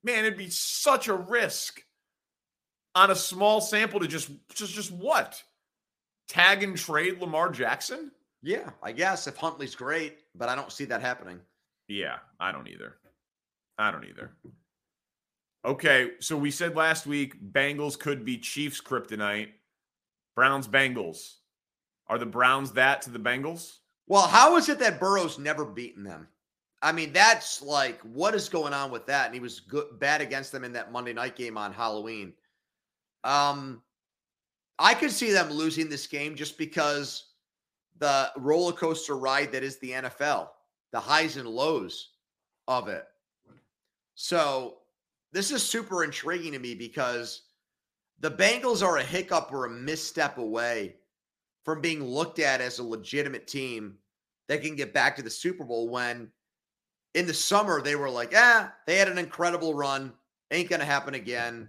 man, 0.02 0.25
it'd 0.25 0.38
be 0.38 0.50
such 0.50 1.09
a 1.09 1.14
risk 1.14 1.83
on 2.95 3.11
a 3.11 3.16
small 3.16 3.61
sample 3.61 4.00
to 4.00 4.09
just 4.09 4.30
just 4.54 4.73
just 4.73 4.92
what? 4.92 5.42
Tag 6.26 6.62
and 6.62 6.76
trade 6.76 7.21
Lamar 7.21 7.50
Jackson? 7.50 8.12
Yeah, 8.42 8.71
I 8.83 8.92
guess 8.92 9.26
if 9.26 9.37
Huntley's 9.37 9.75
great, 9.75 10.16
but 10.35 10.49
I 10.49 10.54
don't 10.54 10.73
see 10.73 10.87
that 10.87 11.02
happening. 11.02 11.40
Yeah, 11.88 12.18
I 12.38 12.52
don't 12.52 12.68
either. 12.68 12.97
I 13.78 13.90
don't 13.90 14.04
either. 14.04 14.33
Okay, 15.64 16.12
so 16.21 16.37
we 16.37 16.50
said 16.50 16.76
last 16.76 17.07
week 17.07 17.35
Bengals 17.52 17.99
could 17.99 18.25
be 18.25 18.38
Chiefs 18.38 18.80
kryptonite. 18.80 19.49
Browns 20.37 20.68
Bengals. 20.68 21.35
Are 22.07 22.18
the 22.18 22.26
Browns 22.26 22.73
that 22.73 23.02
to 23.02 23.11
the 23.11 23.18
Bengals? 23.18 23.78
Well, 24.07 24.26
how 24.26 24.57
is 24.57 24.68
it 24.68 24.78
that 24.78 25.00
Burrow's 25.00 25.38
never 25.38 25.64
beaten 25.64 26.04
them? 26.04 26.28
I 26.80 26.92
mean, 26.92 27.12
that's 27.12 27.61
like 27.61 28.00
what 28.02 28.35
is 28.35 28.49
going 28.49 28.73
on 28.73 28.90
with 28.90 29.07
that? 29.07 29.26
And 29.26 29.35
he 29.35 29.40
was 29.40 29.61
good, 29.61 29.99
bad 29.99 30.21
against 30.21 30.52
them 30.52 30.64
in 30.64 30.73
that 30.75 30.92
Monday 30.92 31.12
night 31.12 31.37
game 31.37 31.59
on 31.59 31.73
Halloween. 31.73 32.33
Um, 33.25 33.83
I 34.78 34.95
could 34.95 35.11
see 35.11 35.33
them 35.33 35.50
losing 35.50 35.88
this 35.88 36.07
game 36.07 36.37
just 36.37 36.57
because 36.57 37.33
the 37.99 38.30
roller 38.37 38.73
coaster 38.73 39.16
ride 39.16 39.50
that 39.52 39.64
is 39.64 39.78
the 39.78 39.90
NFL, 39.90 40.49
the 40.92 41.00
highs 41.00 41.37
and 41.37 41.49
lows 41.49 42.11
of 42.66 42.88
it. 42.88 43.04
So 44.14 44.78
this 45.33 45.50
is 45.50 45.62
super 45.62 46.04
intriguing 46.04 46.52
to 46.52 46.59
me 46.59 46.75
because 46.75 47.42
the 48.21 48.30
Bengals 48.30 48.83
are 48.83 48.99
a 48.99 49.02
hiccup 49.02 49.52
or 49.52 49.66
a 49.66 49.71
misstep 49.71 50.38
away 50.38 50.97
from 51.64 51.80
being 51.80 52.02
looked 52.02 52.38
at 52.38 52.61
as 52.61 52.78
a 52.78 52.85
legitimate 52.85 53.47
team 53.47 53.97
that 54.49 54.62
can 54.62 54.75
get 54.75 54.95
back 54.95 55.14
to 55.16 55.23
the 55.23 55.30
Super 55.30 55.64
Bowl 55.64 55.88
when 55.88 56.30
in 57.14 57.26
the 57.26 57.35
summer 57.35 57.80
they 57.80 57.95
were 57.95 58.11
like, 58.11 58.33
ah, 58.35 58.73
they 58.87 58.97
had 58.97 59.09
an 59.09 59.18
incredible 59.18 59.75
run. 59.75 60.12
Ain't 60.50 60.71
going 60.71 60.80
to 60.80 60.87
happen 60.87 61.14
again. 61.14 61.68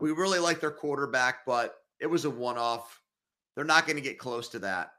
We 0.00 0.12
really 0.12 0.38
like 0.38 0.60
their 0.60 0.70
quarterback, 0.70 1.44
but 1.46 1.76
it 2.00 2.06
was 2.06 2.24
a 2.24 2.30
one 2.30 2.56
off. 2.56 3.00
They're 3.54 3.64
not 3.64 3.86
going 3.86 3.96
to 3.96 4.02
get 4.02 4.18
close 4.18 4.48
to 4.50 4.58
that. 4.60 4.92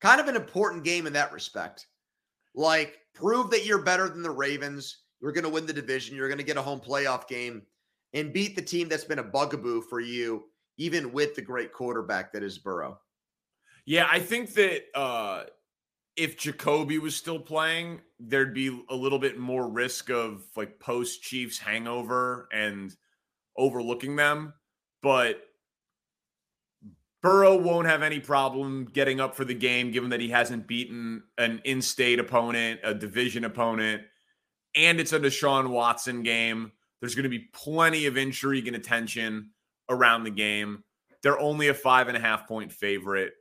Kind 0.00 0.20
of 0.20 0.28
an 0.28 0.36
important 0.36 0.84
game 0.84 1.06
in 1.06 1.12
that 1.12 1.32
respect. 1.32 1.86
Like, 2.54 2.98
prove 3.14 3.50
that 3.50 3.66
you're 3.66 3.82
better 3.82 4.08
than 4.08 4.22
the 4.22 4.30
Ravens. 4.30 5.04
You're 5.20 5.32
going 5.32 5.44
to 5.44 5.50
win 5.50 5.66
the 5.66 5.72
division. 5.72 6.16
You're 6.16 6.28
going 6.28 6.38
to 6.38 6.44
get 6.44 6.56
a 6.56 6.62
home 6.62 6.80
playoff 6.80 7.28
game 7.28 7.62
and 8.12 8.32
beat 8.32 8.56
the 8.56 8.62
team 8.62 8.88
that's 8.88 9.04
been 9.04 9.18
a 9.18 9.24
bugaboo 9.24 9.82
for 9.82 10.00
you, 10.00 10.44
even 10.78 11.12
with 11.12 11.34
the 11.34 11.42
great 11.42 11.72
quarterback 11.72 12.32
that 12.32 12.42
is 12.42 12.58
Burrow. 12.58 12.98
Yeah, 13.86 14.06
I 14.10 14.20
think 14.20 14.54
that 14.54 14.82
uh 14.94 15.44
if 16.16 16.36
Jacoby 16.36 16.98
was 16.98 17.16
still 17.16 17.38
playing, 17.38 18.00
there'd 18.18 18.52
be 18.52 18.84
a 18.90 18.94
little 18.94 19.18
bit 19.18 19.38
more 19.38 19.70
risk 19.70 20.10
of 20.10 20.42
like 20.54 20.78
post 20.78 21.22
Chiefs 21.22 21.58
hangover 21.58 22.48
and 22.52 22.94
overlooking 23.56 24.16
them. 24.16 24.52
But 25.02 25.40
Burrow 27.22 27.56
won't 27.56 27.86
have 27.86 28.02
any 28.02 28.18
problem 28.18 28.86
getting 28.86 29.20
up 29.20 29.34
for 29.34 29.44
the 29.44 29.54
game, 29.54 29.90
given 29.90 30.10
that 30.10 30.20
he 30.20 30.30
hasn't 30.30 30.66
beaten 30.66 31.22
an 31.36 31.60
in 31.64 31.82
state 31.82 32.18
opponent, 32.18 32.80
a 32.82 32.94
division 32.94 33.44
opponent, 33.44 34.02
and 34.74 34.98
it's 34.98 35.12
a 35.12 35.20
Deshaun 35.20 35.68
Watson 35.68 36.22
game. 36.22 36.72
There's 37.00 37.14
going 37.14 37.24
to 37.24 37.28
be 37.30 37.48
plenty 37.52 38.06
of 38.06 38.16
intrigue 38.16 38.66
and 38.66 38.76
attention 38.76 39.50
around 39.90 40.24
the 40.24 40.30
game. 40.30 40.84
They're 41.22 41.40
only 41.40 41.68
a 41.68 41.74
five 41.74 42.08
and 42.08 42.16
a 42.16 42.20
half 42.20 42.48
point 42.48 42.72
favorite. 42.72 43.32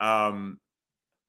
Um, 0.00 0.60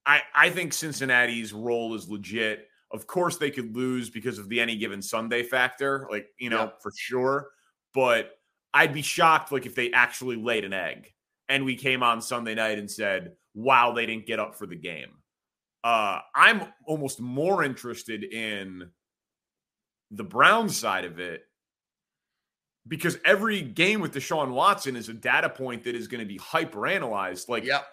I 0.05 0.21
I 0.33 0.49
think 0.49 0.73
Cincinnati's 0.73 1.53
role 1.53 1.95
is 1.95 2.09
legit. 2.09 2.67
Of 2.91 3.07
course, 3.07 3.37
they 3.37 3.51
could 3.51 3.75
lose 3.75 4.09
because 4.09 4.37
of 4.37 4.49
the 4.49 4.59
any 4.59 4.75
given 4.75 5.01
Sunday 5.01 5.43
factor, 5.43 6.07
like 6.11 6.27
you 6.37 6.49
know 6.49 6.73
for 6.81 6.91
sure. 6.93 7.51
But 7.93 8.31
I'd 8.73 8.93
be 8.93 9.01
shocked, 9.01 9.53
like 9.53 9.65
if 9.65 9.75
they 9.75 9.93
actually 9.93 10.35
laid 10.35 10.65
an 10.65 10.73
egg 10.73 11.13
and 11.49 11.65
we 11.65 11.75
came 11.75 12.03
on 12.03 12.21
Sunday 12.21 12.55
night 12.55 12.79
and 12.79 12.89
said, 12.89 13.35
"Wow, 13.53 13.91
they 13.93 14.05
didn't 14.05 14.25
get 14.25 14.39
up 14.39 14.55
for 14.55 14.65
the 14.65 14.75
game." 14.75 15.11
Uh, 15.83 16.19
I'm 16.33 16.73
almost 16.85 17.19
more 17.19 17.63
interested 17.63 18.23
in 18.23 18.91
the 20.11 20.23
Brown 20.23 20.69
side 20.69 21.05
of 21.05 21.19
it 21.19 21.43
because 22.87 23.17
every 23.25 23.61
game 23.61 23.99
with 24.01 24.13
Deshaun 24.13 24.51
Watson 24.51 24.95
is 24.95 25.09
a 25.09 25.13
data 25.13 25.49
point 25.49 25.83
that 25.83 25.95
is 25.95 26.07
going 26.07 26.19
to 26.21 26.27
be 26.27 26.37
hyper 26.37 26.87
analyzed. 26.87 27.49
Like, 27.49 27.63
Yep. 27.63 27.85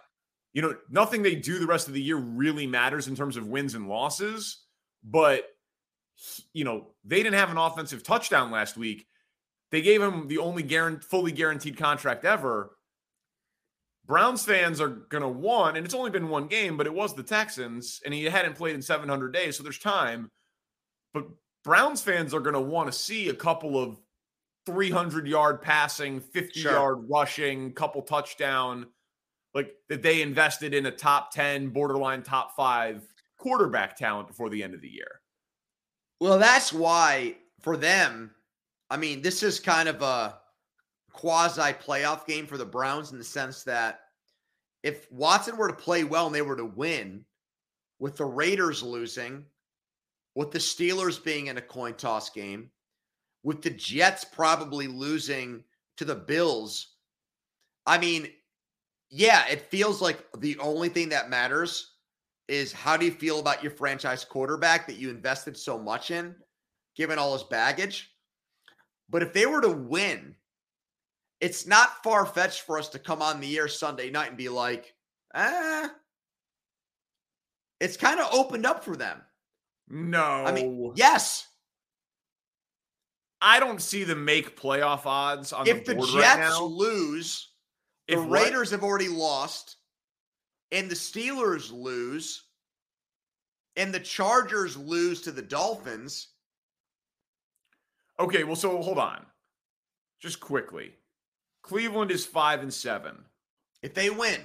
you 0.52 0.62
know, 0.62 0.76
nothing 0.90 1.22
they 1.22 1.34
do 1.34 1.58
the 1.58 1.66
rest 1.66 1.88
of 1.88 1.94
the 1.94 2.02
year 2.02 2.16
really 2.16 2.66
matters 2.66 3.08
in 3.08 3.16
terms 3.16 3.36
of 3.36 3.46
wins 3.46 3.74
and 3.74 3.88
losses. 3.88 4.64
But, 5.02 5.48
you 6.52 6.64
know, 6.64 6.94
they 7.04 7.22
didn't 7.22 7.38
have 7.38 7.50
an 7.50 7.56
offensive 7.58 8.02
touchdown 8.02 8.50
last 8.50 8.76
week. 8.76 9.06
They 9.70 9.80
gave 9.80 10.02
him 10.02 10.28
the 10.28 10.38
only 10.38 10.62
guaran- 10.62 11.02
fully 11.02 11.32
guaranteed 11.32 11.76
contract 11.78 12.24
ever. 12.24 12.76
Browns 14.06 14.44
fans 14.44 14.80
are 14.80 14.88
going 14.88 15.22
to 15.22 15.28
want, 15.28 15.76
and 15.76 15.86
it's 15.86 15.94
only 15.94 16.10
been 16.10 16.28
one 16.28 16.48
game, 16.48 16.76
but 16.76 16.86
it 16.86 16.94
was 16.94 17.14
the 17.14 17.22
Texans, 17.22 18.00
and 18.04 18.12
he 18.12 18.24
hadn't 18.24 18.56
played 18.56 18.74
in 18.74 18.82
700 18.82 19.32
days, 19.32 19.56
so 19.56 19.62
there's 19.62 19.78
time. 19.78 20.30
But 21.14 21.26
Browns 21.64 22.02
fans 22.02 22.34
are 22.34 22.40
going 22.40 22.54
to 22.54 22.60
want 22.60 22.90
to 22.90 22.98
see 22.98 23.28
a 23.28 23.34
couple 23.34 23.80
of 23.80 24.00
300 24.66 25.26
yard 25.26 25.62
passing, 25.62 26.20
50 26.20 26.60
sure. 26.60 26.72
yard 26.72 26.98
rushing, 27.08 27.72
couple 27.72 28.02
touchdown, 28.02 28.86
like 29.54 29.72
that 29.88 30.02
they 30.02 30.22
invested 30.22 30.74
in 30.74 30.86
a 30.86 30.90
top 30.90 31.32
10, 31.32 31.68
borderline 31.68 32.22
top 32.22 32.56
five 32.56 33.02
quarterback 33.38 33.96
talent 33.96 34.28
before 34.28 34.50
the 34.50 34.62
end 34.62 34.74
of 34.74 34.80
the 34.80 34.88
year. 34.88 35.20
Well, 36.20 36.38
that's 36.38 36.72
why 36.72 37.36
for 37.60 37.76
them, 37.76 38.32
I 38.90 38.96
mean, 38.96 39.22
this 39.22 39.42
is 39.42 39.58
kind 39.58 39.88
of 39.88 40.02
a 40.02 40.38
quasi 41.12 41.72
playoff 41.72 42.26
game 42.26 42.46
for 42.46 42.58
the 42.58 42.64
Browns 42.64 43.12
in 43.12 43.18
the 43.18 43.24
sense 43.24 43.62
that 43.64 44.00
if 44.82 45.10
Watson 45.12 45.56
were 45.56 45.68
to 45.68 45.74
play 45.74 46.04
well 46.04 46.26
and 46.26 46.34
they 46.34 46.42
were 46.42 46.56
to 46.56 46.64
win, 46.64 47.24
with 47.98 48.16
the 48.16 48.24
Raiders 48.24 48.82
losing, 48.82 49.44
with 50.34 50.50
the 50.50 50.58
Steelers 50.58 51.22
being 51.22 51.46
in 51.46 51.56
a 51.56 51.62
coin 51.62 51.94
toss 51.94 52.30
game, 52.30 52.68
with 53.44 53.62
the 53.62 53.70
Jets 53.70 54.24
probably 54.24 54.88
losing 54.88 55.62
to 55.98 56.04
the 56.04 56.16
Bills, 56.16 56.96
I 57.86 57.98
mean, 57.98 58.28
yeah, 59.08 59.46
it 59.48 59.70
feels 59.70 60.02
like 60.02 60.24
the 60.38 60.58
only 60.58 60.88
thing 60.88 61.10
that 61.10 61.30
matters 61.30 61.92
is 62.48 62.72
how 62.72 62.96
do 62.96 63.04
you 63.04 63.12
feel 63.12 63.38
about 63.38 63.62
your 63.62 63.70
franchise 63.70 64.24
quarterback 64.24 64.86
that 64.88 64.96
you 64.96 65.08
invested 65.08 65.56
so 65.56 65.78
much 65.78 66.10
in, 66.10 66.34
given 66.96 67.18
all 67.18 67.34
his 67.34 67.44
baggage? 67.44 68.10
But 69.10 69.22
if 69.22 69.32
they 69.32 69.46
were 69.46 69.60
to 69.60 69.70
win, 69.70 70.34
it's 71.42 71.66
not 71.66 72.04
far 72.04 72.24
fetched 72.24 72.60
for 72.60 72.78
us 72.78 72.88
to 72.90 73.00
come 73.00 73.20
on 73.20 73.40
the 73.40 73.58
air 73.58 73.66
Sunday 73.66 74.10
night 74.10 74.28
and 74.28 74.36
be 74.36 74.48
like, 74.48 74.94
ah, 75.34 75.90
it's 77.80 77.96
kind 77.96 78.20
of 78.20 78.32
opened 78.32 78.64
up 78.64 78.84
for 78.84 78.94
them. 78.94 79.20
No. 79.88 80.22
I 80.22 80.52
mean, 80.52 80.92
yes. 80.94 81.48
I 83.40 83.58
don't 83.58 83.82
see 83.82 84.04
them 84.04 84.24
make 84.24 84.56
playoff 84.56 85.04
odds 85.04 85.52
on 85.52 85.66
if 85.66 85.84
the, 85.84 85.94
the 85.94 86.06
Jets 86.06 86.14
right 86.14 86.62
lose, 86.62 87.48
the 88.06 88.14
if 88.14 88.30
Raiders 88.30 88.70
what? 88.70 88.80
have 88.80 88.84
already 88.84 89.08
lost, 89.08 89.78
and 90.70 90.88
the 90.88 90.94
Steelers 90.94 91.72
lose, 91.72 92.44
and 93.74 93.92
the 93.92 93.98
Chargers 93.98 94.76
lose 94.76 95.22
to 95.22 95.32
the 95.32 95.42
Dolphins. 95.42 96.28
Okay, 98.20 98.44
well, 98.44 98.54
so 98.54 98.80
hold 98.80 98.98
on. 98.98 99.26
Just 100.20 100.38
quickly. 100.38 100.92
Cleveland 101.62 102.10
is 102.10 102.26
five 102.26 102.60
and 102.60 102.72
seven. 102.72 103.16
If 103.82 103.94
they 103.94 104.10
win, 104.10 104.40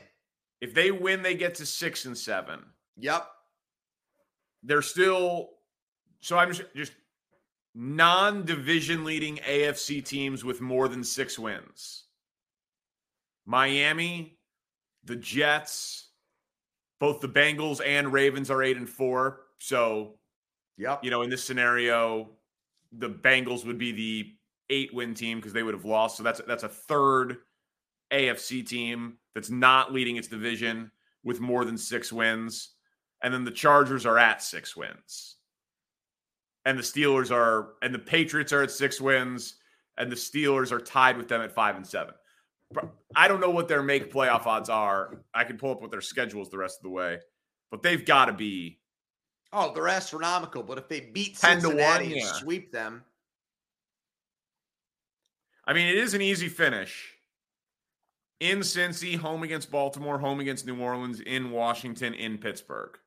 if 0.61 0.73
they 0.73 0.91
win, 0.91 1.21
they 1.21 1.35
get 1.35 1.55
to 1.55 1.65
six 1.65 2.05
and 2.05 2.17
seven. 2.17 2.59
Yep. 2.97 3.27
They're 4.63 4.81
still. 4.81 5.49
So 6.19 6.37
I'm 6.37 6.51
just, 6.51 6.63
just 6.75 6.93
non-division 7.75 9.03
leading 9.03 9.37
AFC 9.37 10.03
teams 10.03 10.43
with 10.43 10.61
more 10.61 10.87
than 10.87 11.03
six 11.03 11.37
wins. 11.37 12.05
Miami, 13.45 14.39
the 15.03 15.15
Jets, 15.15 16.07
both 16.99 17.21
the 17.21 17.29
Bengals 17.29 17.79
and 17.85 18.11
Ravens 18.11 18.49
are 18.49 18.63
eight 18.63 18.77
and 18.77 18.89
four. 18.89 19.41
So, 19.59 20.15
yep. 20.77 21.03
You 21.03 21.11
know, 21.11 21.21
in 21.21 21.29
this 21.29 21.43
scenario, 21.43 22.29
the 22.91 23.09
Bengals 23.09 23.65
would 23.65 23.77
be 23.77 23.91
the 23.91 24.33
eight 24.69 24.93
win 24.93 25.13
team 25.13 25.37
because 25.37 25.53
they 25.53 25.63
would 25.63 25.73
have 25.73 25.85
lost. 25.85 26.17
So 26.17 26.23
that's 26.23 26.41
that's 26.47 26.63
a 26.63 26.69
third 26.69 27.37
AFC 28.11 28.65
team 28.67 29.17
that's 29.35 29.49
not 29.49 29.93
leading 29.93 30.17
its 30.17 30.27
division 30.27 30.91
with 31.23 31.39
more 31.39 31.65
than 31.65 31.77
six 31.77 32.11
wins. 32.11 32.71
And 33.21 33.33
then 33.33 33.43
the 33.43 33.51
Chargers 33.51 34.05
are 34.05 34.17
at 34.17 34.41
six 34.41 34.75
wins. 34.75 35.35
And 36.65 36.77
the 36.77 36.83
Steelers 36.83 37.31
are, 37.31 37.75
and 37.81 37.93
the 37.93 37.99
Patriots 37.99 38.51
are 38.51 38.61
at 38.61 38.71
six 38.71 38.99
wins, 38.99 39.55
and 39.97 40.11
the 40.11 40.15
Steelers 40.15 40.71
are 40.71 40.79
tied 40.79 41.17
with 41.17 41.27
them 41.27 41.41
at 41.41 41.51
five 41.51 41.75
and 41.75 41.87
seven. 41.87 42.13
I 43.15 43.27
don't 43.27 43.39
know 43.39 43.49
what 43.49 43.67
their 43.67 43.81
make 43.81 44.11
playoff 44.11 44.45
odds 44.45 44.69
are. 44.69 45.21
I 45.33 45.45
can 45.45 45.57
pull 45.57 45.71
up 45.71 45.81
what 45.81 45.91
their 45.91 46.01
schedule 46.01 46.41
is 46.41 46.49
the 46.49 46.57
rest 46.57 46.79
of 46.79 46.83
the 46.83 46.89
way, 46.89 47.19
but 47.71 47.81
they've 47.81 48.05
got 48.05 48.25
to 48.25 48.33
be. 48.33 48.79
Oh, 49.53 49.73
they're 49.73 49.87
astronomical. 49.87 50.61
But 50.63 50.77
if 50.77 50.89
they 50.89 50.99
beat 50.99 51.37
Cincinnati 51.37 52.05
1, 52.05 52.09
yeah. 52.09 52.17
and 52.17 52.35
sweep 52.35 52.73
them, 52.73 53.03
I 55.67 55.73
mean, 55.73 55.87
it 55.87 55.97
is 55.97 56.13
an 56.13 56.21
easy 56.21 56.47
finish. 56.47 57.13
In 58.39 58.59
Cincy, 58.59 59.17
home 59.17 59.43
against 59.43 59.69
Baltimore, 59.69 60.17
home 60.17 60.39
against 60.39 60.65
New 60.65 60.79
Orleans, 60.79 61.19
in 61.19 61.51
Washington, 61.51 62.13
in 62.13 62.37
Pittsburgh. 62.37 62.97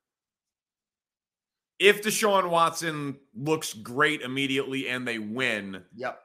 If 1.79 2.03
Deshaun 2.03 2.51
Watson 2.51 3.17
looks 3.35 3.73
great 3.73 4.21
immediately 4.21 4.89
and 4.89 5.09
they 5.09 5.19
win, 5.19 5.83
yep. 5.97 6.21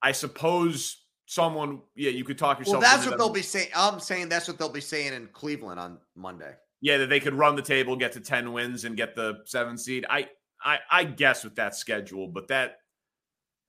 I 0.00 0.12
suppose 0.12 1.02
someone, 1.26 1.80
yeah, 1.96 2.10
you 2.10 2.22
could 2.22 2.38
talk 2.38 2.60
yourself. 2.60 2.80
Well, 2.80 2.82
that's 2.82 3.04
what 3.04 3.12
them. 3.12 3.18
they'll 3.18 3.30
be 3.30 3.42
saying. 3.42 3.68
I'm 3.74 3.98
saying 3.98 4.28
that's 4.28 4.46
what 4.46 4.58
they'll 4.58 4.68
be 4.68 4.80
saying 4.80 5.14
in 5.14 5.26
Cleveland 5.32 5.80
on 5.80 5.98
Monday. 6.14 6.54
Yeah, 6.80 6.98
that 6.98 7.08
they 7.08 7.18
could 7.18 7.34
run 7.34 7.56
the 7.56 7.62
table, 7.62 7.96
get 7.96 8.12
to 8.12 8.20
ten 8.20 8.52
wins, 8.52 8.84
and 8.84 8.96
get 8.96 9.16
the 9.16 9.40
seven 9.46 9.76
seed. 9.76 10.06
I, 10.08 10.28
I, 10.62 10.78
I 10.90 11.04
guess 11.04 11.42
with 11.42 11.56
that 11.56 11.74
schedule, 11.74 12.28
but 12.28 12.46
that 12.48 12.77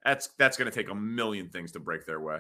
that's 0.10 0.30
that's 0.40 0.58
going 0.58 0.70
to 0.70 0.76
take 0.76 0.90
a 0.90 0.96
million 0.96 1.50
things 1.50 1.72
to 1.74 1.80
break 1.80 2.06
their 2.06 2.20
way. 2.20 2.40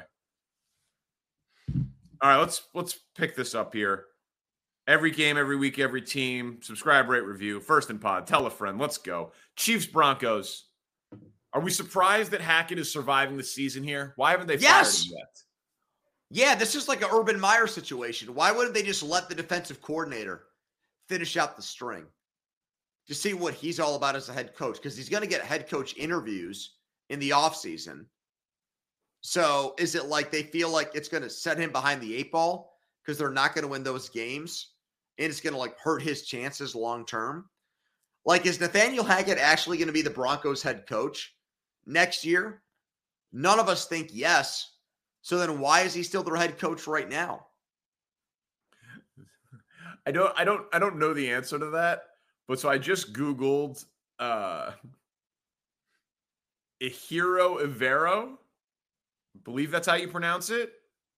All 2.21 2.29
right, 2.29 2.37
let's 2.37 2.63
let's 2.73 2.99
pick 3.15 3.35
this 3.35 3.53
up 3.53 3.73
here. 3.73 4.05
Every 4.87 5.11
game, 5.11 5.37
every 5.37 5.55
week, 5.55 5.77
every 5.77 6.01
team. 6.01 6.59
Subscribe, 6.63 7.07
rate, 7.09 7.23
review. 7.23 7.59
First 7.59 7.91
and 7.91 8.01
pod. 8.01 8.25
Tell 8.25 8.47
a 8.47 8.49
friend. 8.49 8.79
Let's 8.79 8.97
go. 8.97 9.33
Chiefs 9.55 9.85
Broncos. 9.85 10.65
Are 11.53 11.61
we 11.61 11.69
surprised 11.69 12.31
that 12.31 12.41
Hackett 12.41 12.79
is 12.79 12.91
surviving 12.91 13.37
the 13.37 13.43
season 13.43 13.83
here? 13.83 14.13
Why 14.15 14.31
haven't 14.31 14.47
they 14.47 14.57
yes. 14.57 15.03
fired 15.03 15.11
him 15.11 15.17
yet? 15.19 15.41
Yeah, 16.31 16.55
this 16.55 16.73
is 16.73 16.87
like 16.87 17.03
an 17.03 17.09
Urban 17.11 17.39
Meyer 17.39 17.67
situation. 17.67 18.33
Why 18.33 18.51
wouldn't 18.51 18.73
they 18.73 18.83
just 18.83 19.03
let 19.03 19.29
the 19.29 19.35
defensive 19.35 19.81
coordinator 19.81 20.43
finish 21.07 21.37
out 21.37 21.55
the 21.55 21.61
string 21.61 22.05
to 23.07 23.15
see 23.15 23.33
what 23.33 23.55
he's 23.55 23.79
all 23.79 23.95
about 23.95 24.15
as 24.15 24.29
a 24.29 24.33
head 24.33 24.55
coach? 24.55 24.77
Because 24.77 24.97
he's 24.97 25.09
going 25.09 25.23
to 25.23 25.29
get 25.29 25.41
head 25.41 25.69
coach 25.69 25.95
interviews 25.97 26.78
in 27.09 27.19
the 27.19 27.31
offseason. 27.31 28.05
So 29.21 29.75
is 29.77 29.95
it 29.95 30.05
like 30.05 30.31
they 30.31 30.43
feel 30.43 30.69
like 30.69 30.91
it's 30.93 31.09
going 31.09 31.23
to 31.23 31.29
set 31.29 31.57
him 31.57 31.71
behind 31.71 32.01
the 32.01 32.15
eight 32.15 32.31
ball 32.31 32.73
because 33.01 33.17
they're 33.17 33.31
not 33.31 33.53
going 33.53 33.63
to 33.63 33.71
win 33.71 33.83
those 33.83 34.09
games 34.09 34.71
and 35.17 35.29
it's 35.29 35.41
going 35.41 35.53
to 35.53 35.59
like 35.59 35.77
hurt 35.79 36.01
his 36.01 36.23
chances 36.23 36.75
long 36.75 37.05
term? 37.05 37.49
Like, 38.25 38.45
is 38.45 38.59
Nathaniel 38.59 39.03
Hackett 39.03 39.37
actually 39.37 39.77
going 39.77 39.87
to 39.87 39.93
be 39.93 40.01
the 40.01 40.09
Broncos 40.09 40.61
head 40.61 40.85
coach 40.87 41.35
next 41.85 42.25
year? 42.25 42.61
None 43.31 43.59
of 43.59 43.69
us 43.69 43.85
think 43.85 44.09
yes. 44.11 44.73
So 45.21 45.37
then 45.37 45.59
why 45.59 45.81
is 45.81 45.93
he 45.93 46.03
still 46.03 46.23
their 46.23 46.35
head 46.35 46.57
coach 46.57 46.87
right 46.87 47.09
now? 47.09 47.47
I 50.05 50.11
don't 50.11 50.33
I 50.37 50.43
don't 50.43 50.65
I 50.71 50.79
don't 50.79 50.97
know 50.97 51.13
the 51.13 51.31
answer 51.31 51.59
to 51.59 51.69
that. 51.71 52.03
But 52.47 52.59
so 52.59 52.69
I 52.69 52.77
just 52.77 53.13
Googled 53.13 53.85
uh 54.17 54.71
Ejiro 56.81 57.61
Evero. 57.61 58.33
I 59.35 59.39
believe 59.43 59.71
that's 59.71 59.87
how 59.87 59.95
you 59.95 60.07
pronounce 60.07 60.49
it. 60.49 60.73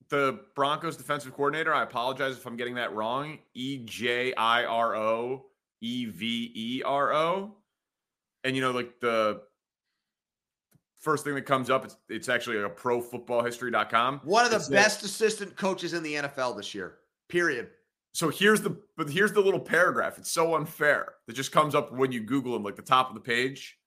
The 0.10 0.42
Broncos 0.56 0.98
defensive 0.98 1.34
coordinator. 1.34 1.74
I 1.74 1.84
apologize 1.84 2.38
if 2.38 2.46
I'm 2.46 2.58
getting 2.58 2.76
that 2.76 2.94
wrong. 2.94 3.40
E 3.54 3.78
J 3.86 4.34
I 4.34 4.66
R 4.66 4.96
O 4.96 5.46
E 5.82 6.06
V 6.06 6.52
E 6.54 6.84
R 6.84 7.14
O. 7.14 7.56
And 8.44 8.56
you 8.56 8.62
know, 8.62 8.72
like 8.72 9.00
the 9.00 9.42
first 11.00 11.24
thing 11.24 11.36
that 11.36 11.46
comes 11.46 11.70
up, 11.70 11.86
it's 11.86 11.98
it's 12.10 12.30
actually 12.30 12.58
a 12.58 12.70
profootballhistory.com. 12.70 14.22
One 14.24 14.46
of 14.46 14.52
the 14.52 14.58
it's 14.58 14.70
best 14.70 15.04
assistant 15.04 15.56
coaches 15.56 15.94
in 15.94 16.04
the 16.04 16.16
NFL 16.16 16.58
this 16.58 16.74
year. 16.74 16.98
Period. 17.30 17.70
So 18.14 18.30
here's 18.30 18.62
the 18.62 18.78
but 18.98 19.10
here's 19.10 19.32
the 19.32 19.42
little 19.42 19.60
paragraph. 19.60 20.18
It's 20.18 20.32
so 20.32 20.56
unfair 20.56 21.14
that 21.28 21.34
just 21.34 21.52
comes 21.52 21.76
up 21.76 21.94
when 21.94 22.12
you 22.12 22.22
Google 22.22 22.56
him, 22.56 22.64
like 22.64 22.76
the 22.76 22.82
top 22.82 23.10
of 23.10 23.16
the 23.16 23.22
page. 23.22 23.78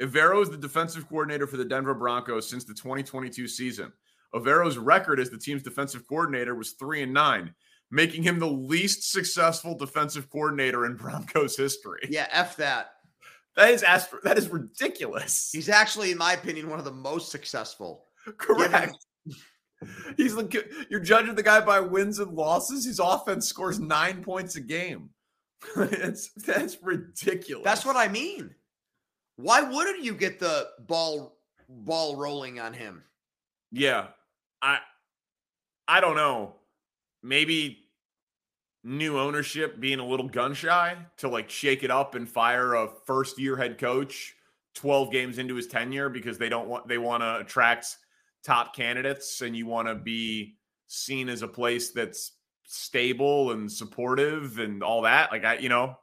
Evero 0.00 0.42
is 0.42 0.50
the 0.50 0.56
defensive 0.56 1.08
coordinator 1.08 1.46
for 1.46 1.56
the 1.56 1.64
Denver 1.64 1.94
Broncos 1.94 2.48
since 2.48 2.64
the 2.64 2.74
2022 2.74 3.48
season. 3.48 3.92
Evero's 4.34 4.76
record 4.76 5.18
as 5.18 5.30
the 5.30 5.38
team's 5.38 5.62
defensive 5.62 6.06
coordinator 6.06 6.54
was 6.54 6.72
three 6.72 7.02
and 7.02 7.12
nine, 7.12 7.54
making 7.90 8.22
him 8.22 8.38
the 8.38 8.46
least 8.46 9.10
successful 9.10 9.76
defensive 9.76 10.28
coordinator 10.30 10.84
in 10.86 10.96
Broncos 10.96 11.56
history. 11.56 12.06
Yeah, 12.10 12.28
f 12.30 12.56
that. 12.56 12.92
That 13.56 13.70
is 13.70 13.82
astro- 13.82 14.20
that 14.22 14.36
is 14.36 14.50
ridiculous. 14.50 15.50
He's 15.52 15.70
actually, 15.70 16.12
in 16.12 16.18
my 16.18 16.34
opinion, 16.34 16.68
one 16.68 16.78
of 16.78 16.84
the 16.84 16.92
most 16.92 17.30
successful. 17.30 18.04
Correct. 18.36 18.96
He's 20.16 20.34
the 20.34 20.64
you're 20.90 21.00
judging 21.00 21.34
the 21.34 21.42
guy 21.42 21.60
by 21.60 21.80
wins 21.80 22.18
and 22.18 22.32
losses. 22.32 22.84
His 22.84 22.98
offense 22.98 23.46
scores 23.46 23.78
nine 23.78 24.22
points 24.22 24.56
a 24.56 24.60
game. 24.60 25.10
it's 25.76 26.30
that's 26.32 26.76
ridiculous. 26.82 27.64
That's 27.64 27.84
what 27.84 27.96
I 27.96 28.08
mean. 28.08 28.54
Why 29.36 29.60
wouldn't 29.62 30.02
you 30.04 30.14
get 30.14 30.38
the 30.40 30.68
ball 30.80 31.38
ball 31.68 32.16
rolling 32.16 32.60
on 32.60 32.72
him? 32.72 33.02
Yeah. 33.72 34.08
I 34.62 34.78
I 35.88 36.00
don't 36.00 36.16
know. 36.16 36.56
maybe 37.22 37.78
new 38.84 39.18
ownership 39.18 39.80
being 39.80 39.98
a 39.98 40.06
little 40.06 40.28
gun 40.28 40.54
shy 40.54 40.96
to 41.18 41.28
like 41.28 41.50
shake 41.50 41.82
it 41.82 41.90
up 41.90 42.14
and 42.14 42.28
fire 42.28 42.74
a 42.74 42.88
first 43.04 43.38
year 43.38 43.56
head 43.56 43.78
coach 43.78 44.34
12 44.74 45.10
games 45.10 45.38
into 45.38 45.56
his 45.56 45.66
tenure 45.66 46.08
because 46.08 46.38
they 46.38 46.48
don't 46.48 46.68
want 46.68 46.86
they 46.86 46.98
want 46.98 47.22
to 47.22 47.38
attract 47.38 47.96
top 48.44 48.76
candidates 48.76 49.40
and 49.42 49.56
you 49.56 49.66
want 49.66 49.88
to 49.88 49.94
be 49.96 50.56
seen 50.86 51.28
as 51.28 51.42
a 51.42 51.48
place 51.48 51.90
that's 51.90 52.32
stable 52.64 53.50
and 53.52 53.70
supportive 53.70 54.58
and 54.60 54.82
all 54.82 55.02
that 55.02 55.32
like 55.32 55.44
i 55.44 55.56
you 55.56 55.68
know 55.68 55.96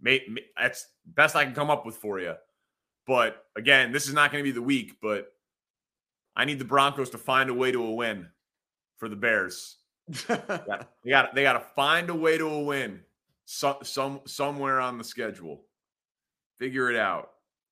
may, 0.00 0.22
may, 0.28 0.42
that's 0.60 0.86
best 1.06 1.36
i 1.36 1.44
can 1.44 1.54
come 1.54 1.70
up 1.70 1.86
with 1.86 1.96
for 1.96 2.18
you 2.18 2.34
but 3.06 3.46
again 3.56 3.92
this 3.92 4.06
is 4.06 4.14
not 4.14 4.32
going 4.32 4.42
to 4.42 4.48
be 4.48 4.52
the 4.52 4.62
week 4.62 4.96
but 5.00 5.32
i 6.34 6.44
need 6.44 6.58
the 6.58 6.64
broncos 6.64 7.10
to 7.10 7.18
find 7.18 7.50
a 7.50 7.54
way 7.54 7.70
to 7.70 7.82
a 7.82 7.92
win 7.92 8.26
for 8.96 9.08
the 9.08 9.16
bears. 9.16 9.76
They 10.08 10.36
got 11.08 11.34
they 11.34 11.42
got 11.42 11.54
to 11.54 11.60
find 11.74 12.10
a 12.10 12.14
way 12.14 12.38
to 12.38 12.46
a 12.46 12.62
win 12.62 13.00
some 13.44 13.76
some 13.82 14.20
somewhere 14.26 14.80
on 14.80 14.98
the 14.98 15.04
schedule. 15.04 15.62
Figure 16.58 16.90
it 16.90 16.96
out 16.96 17.30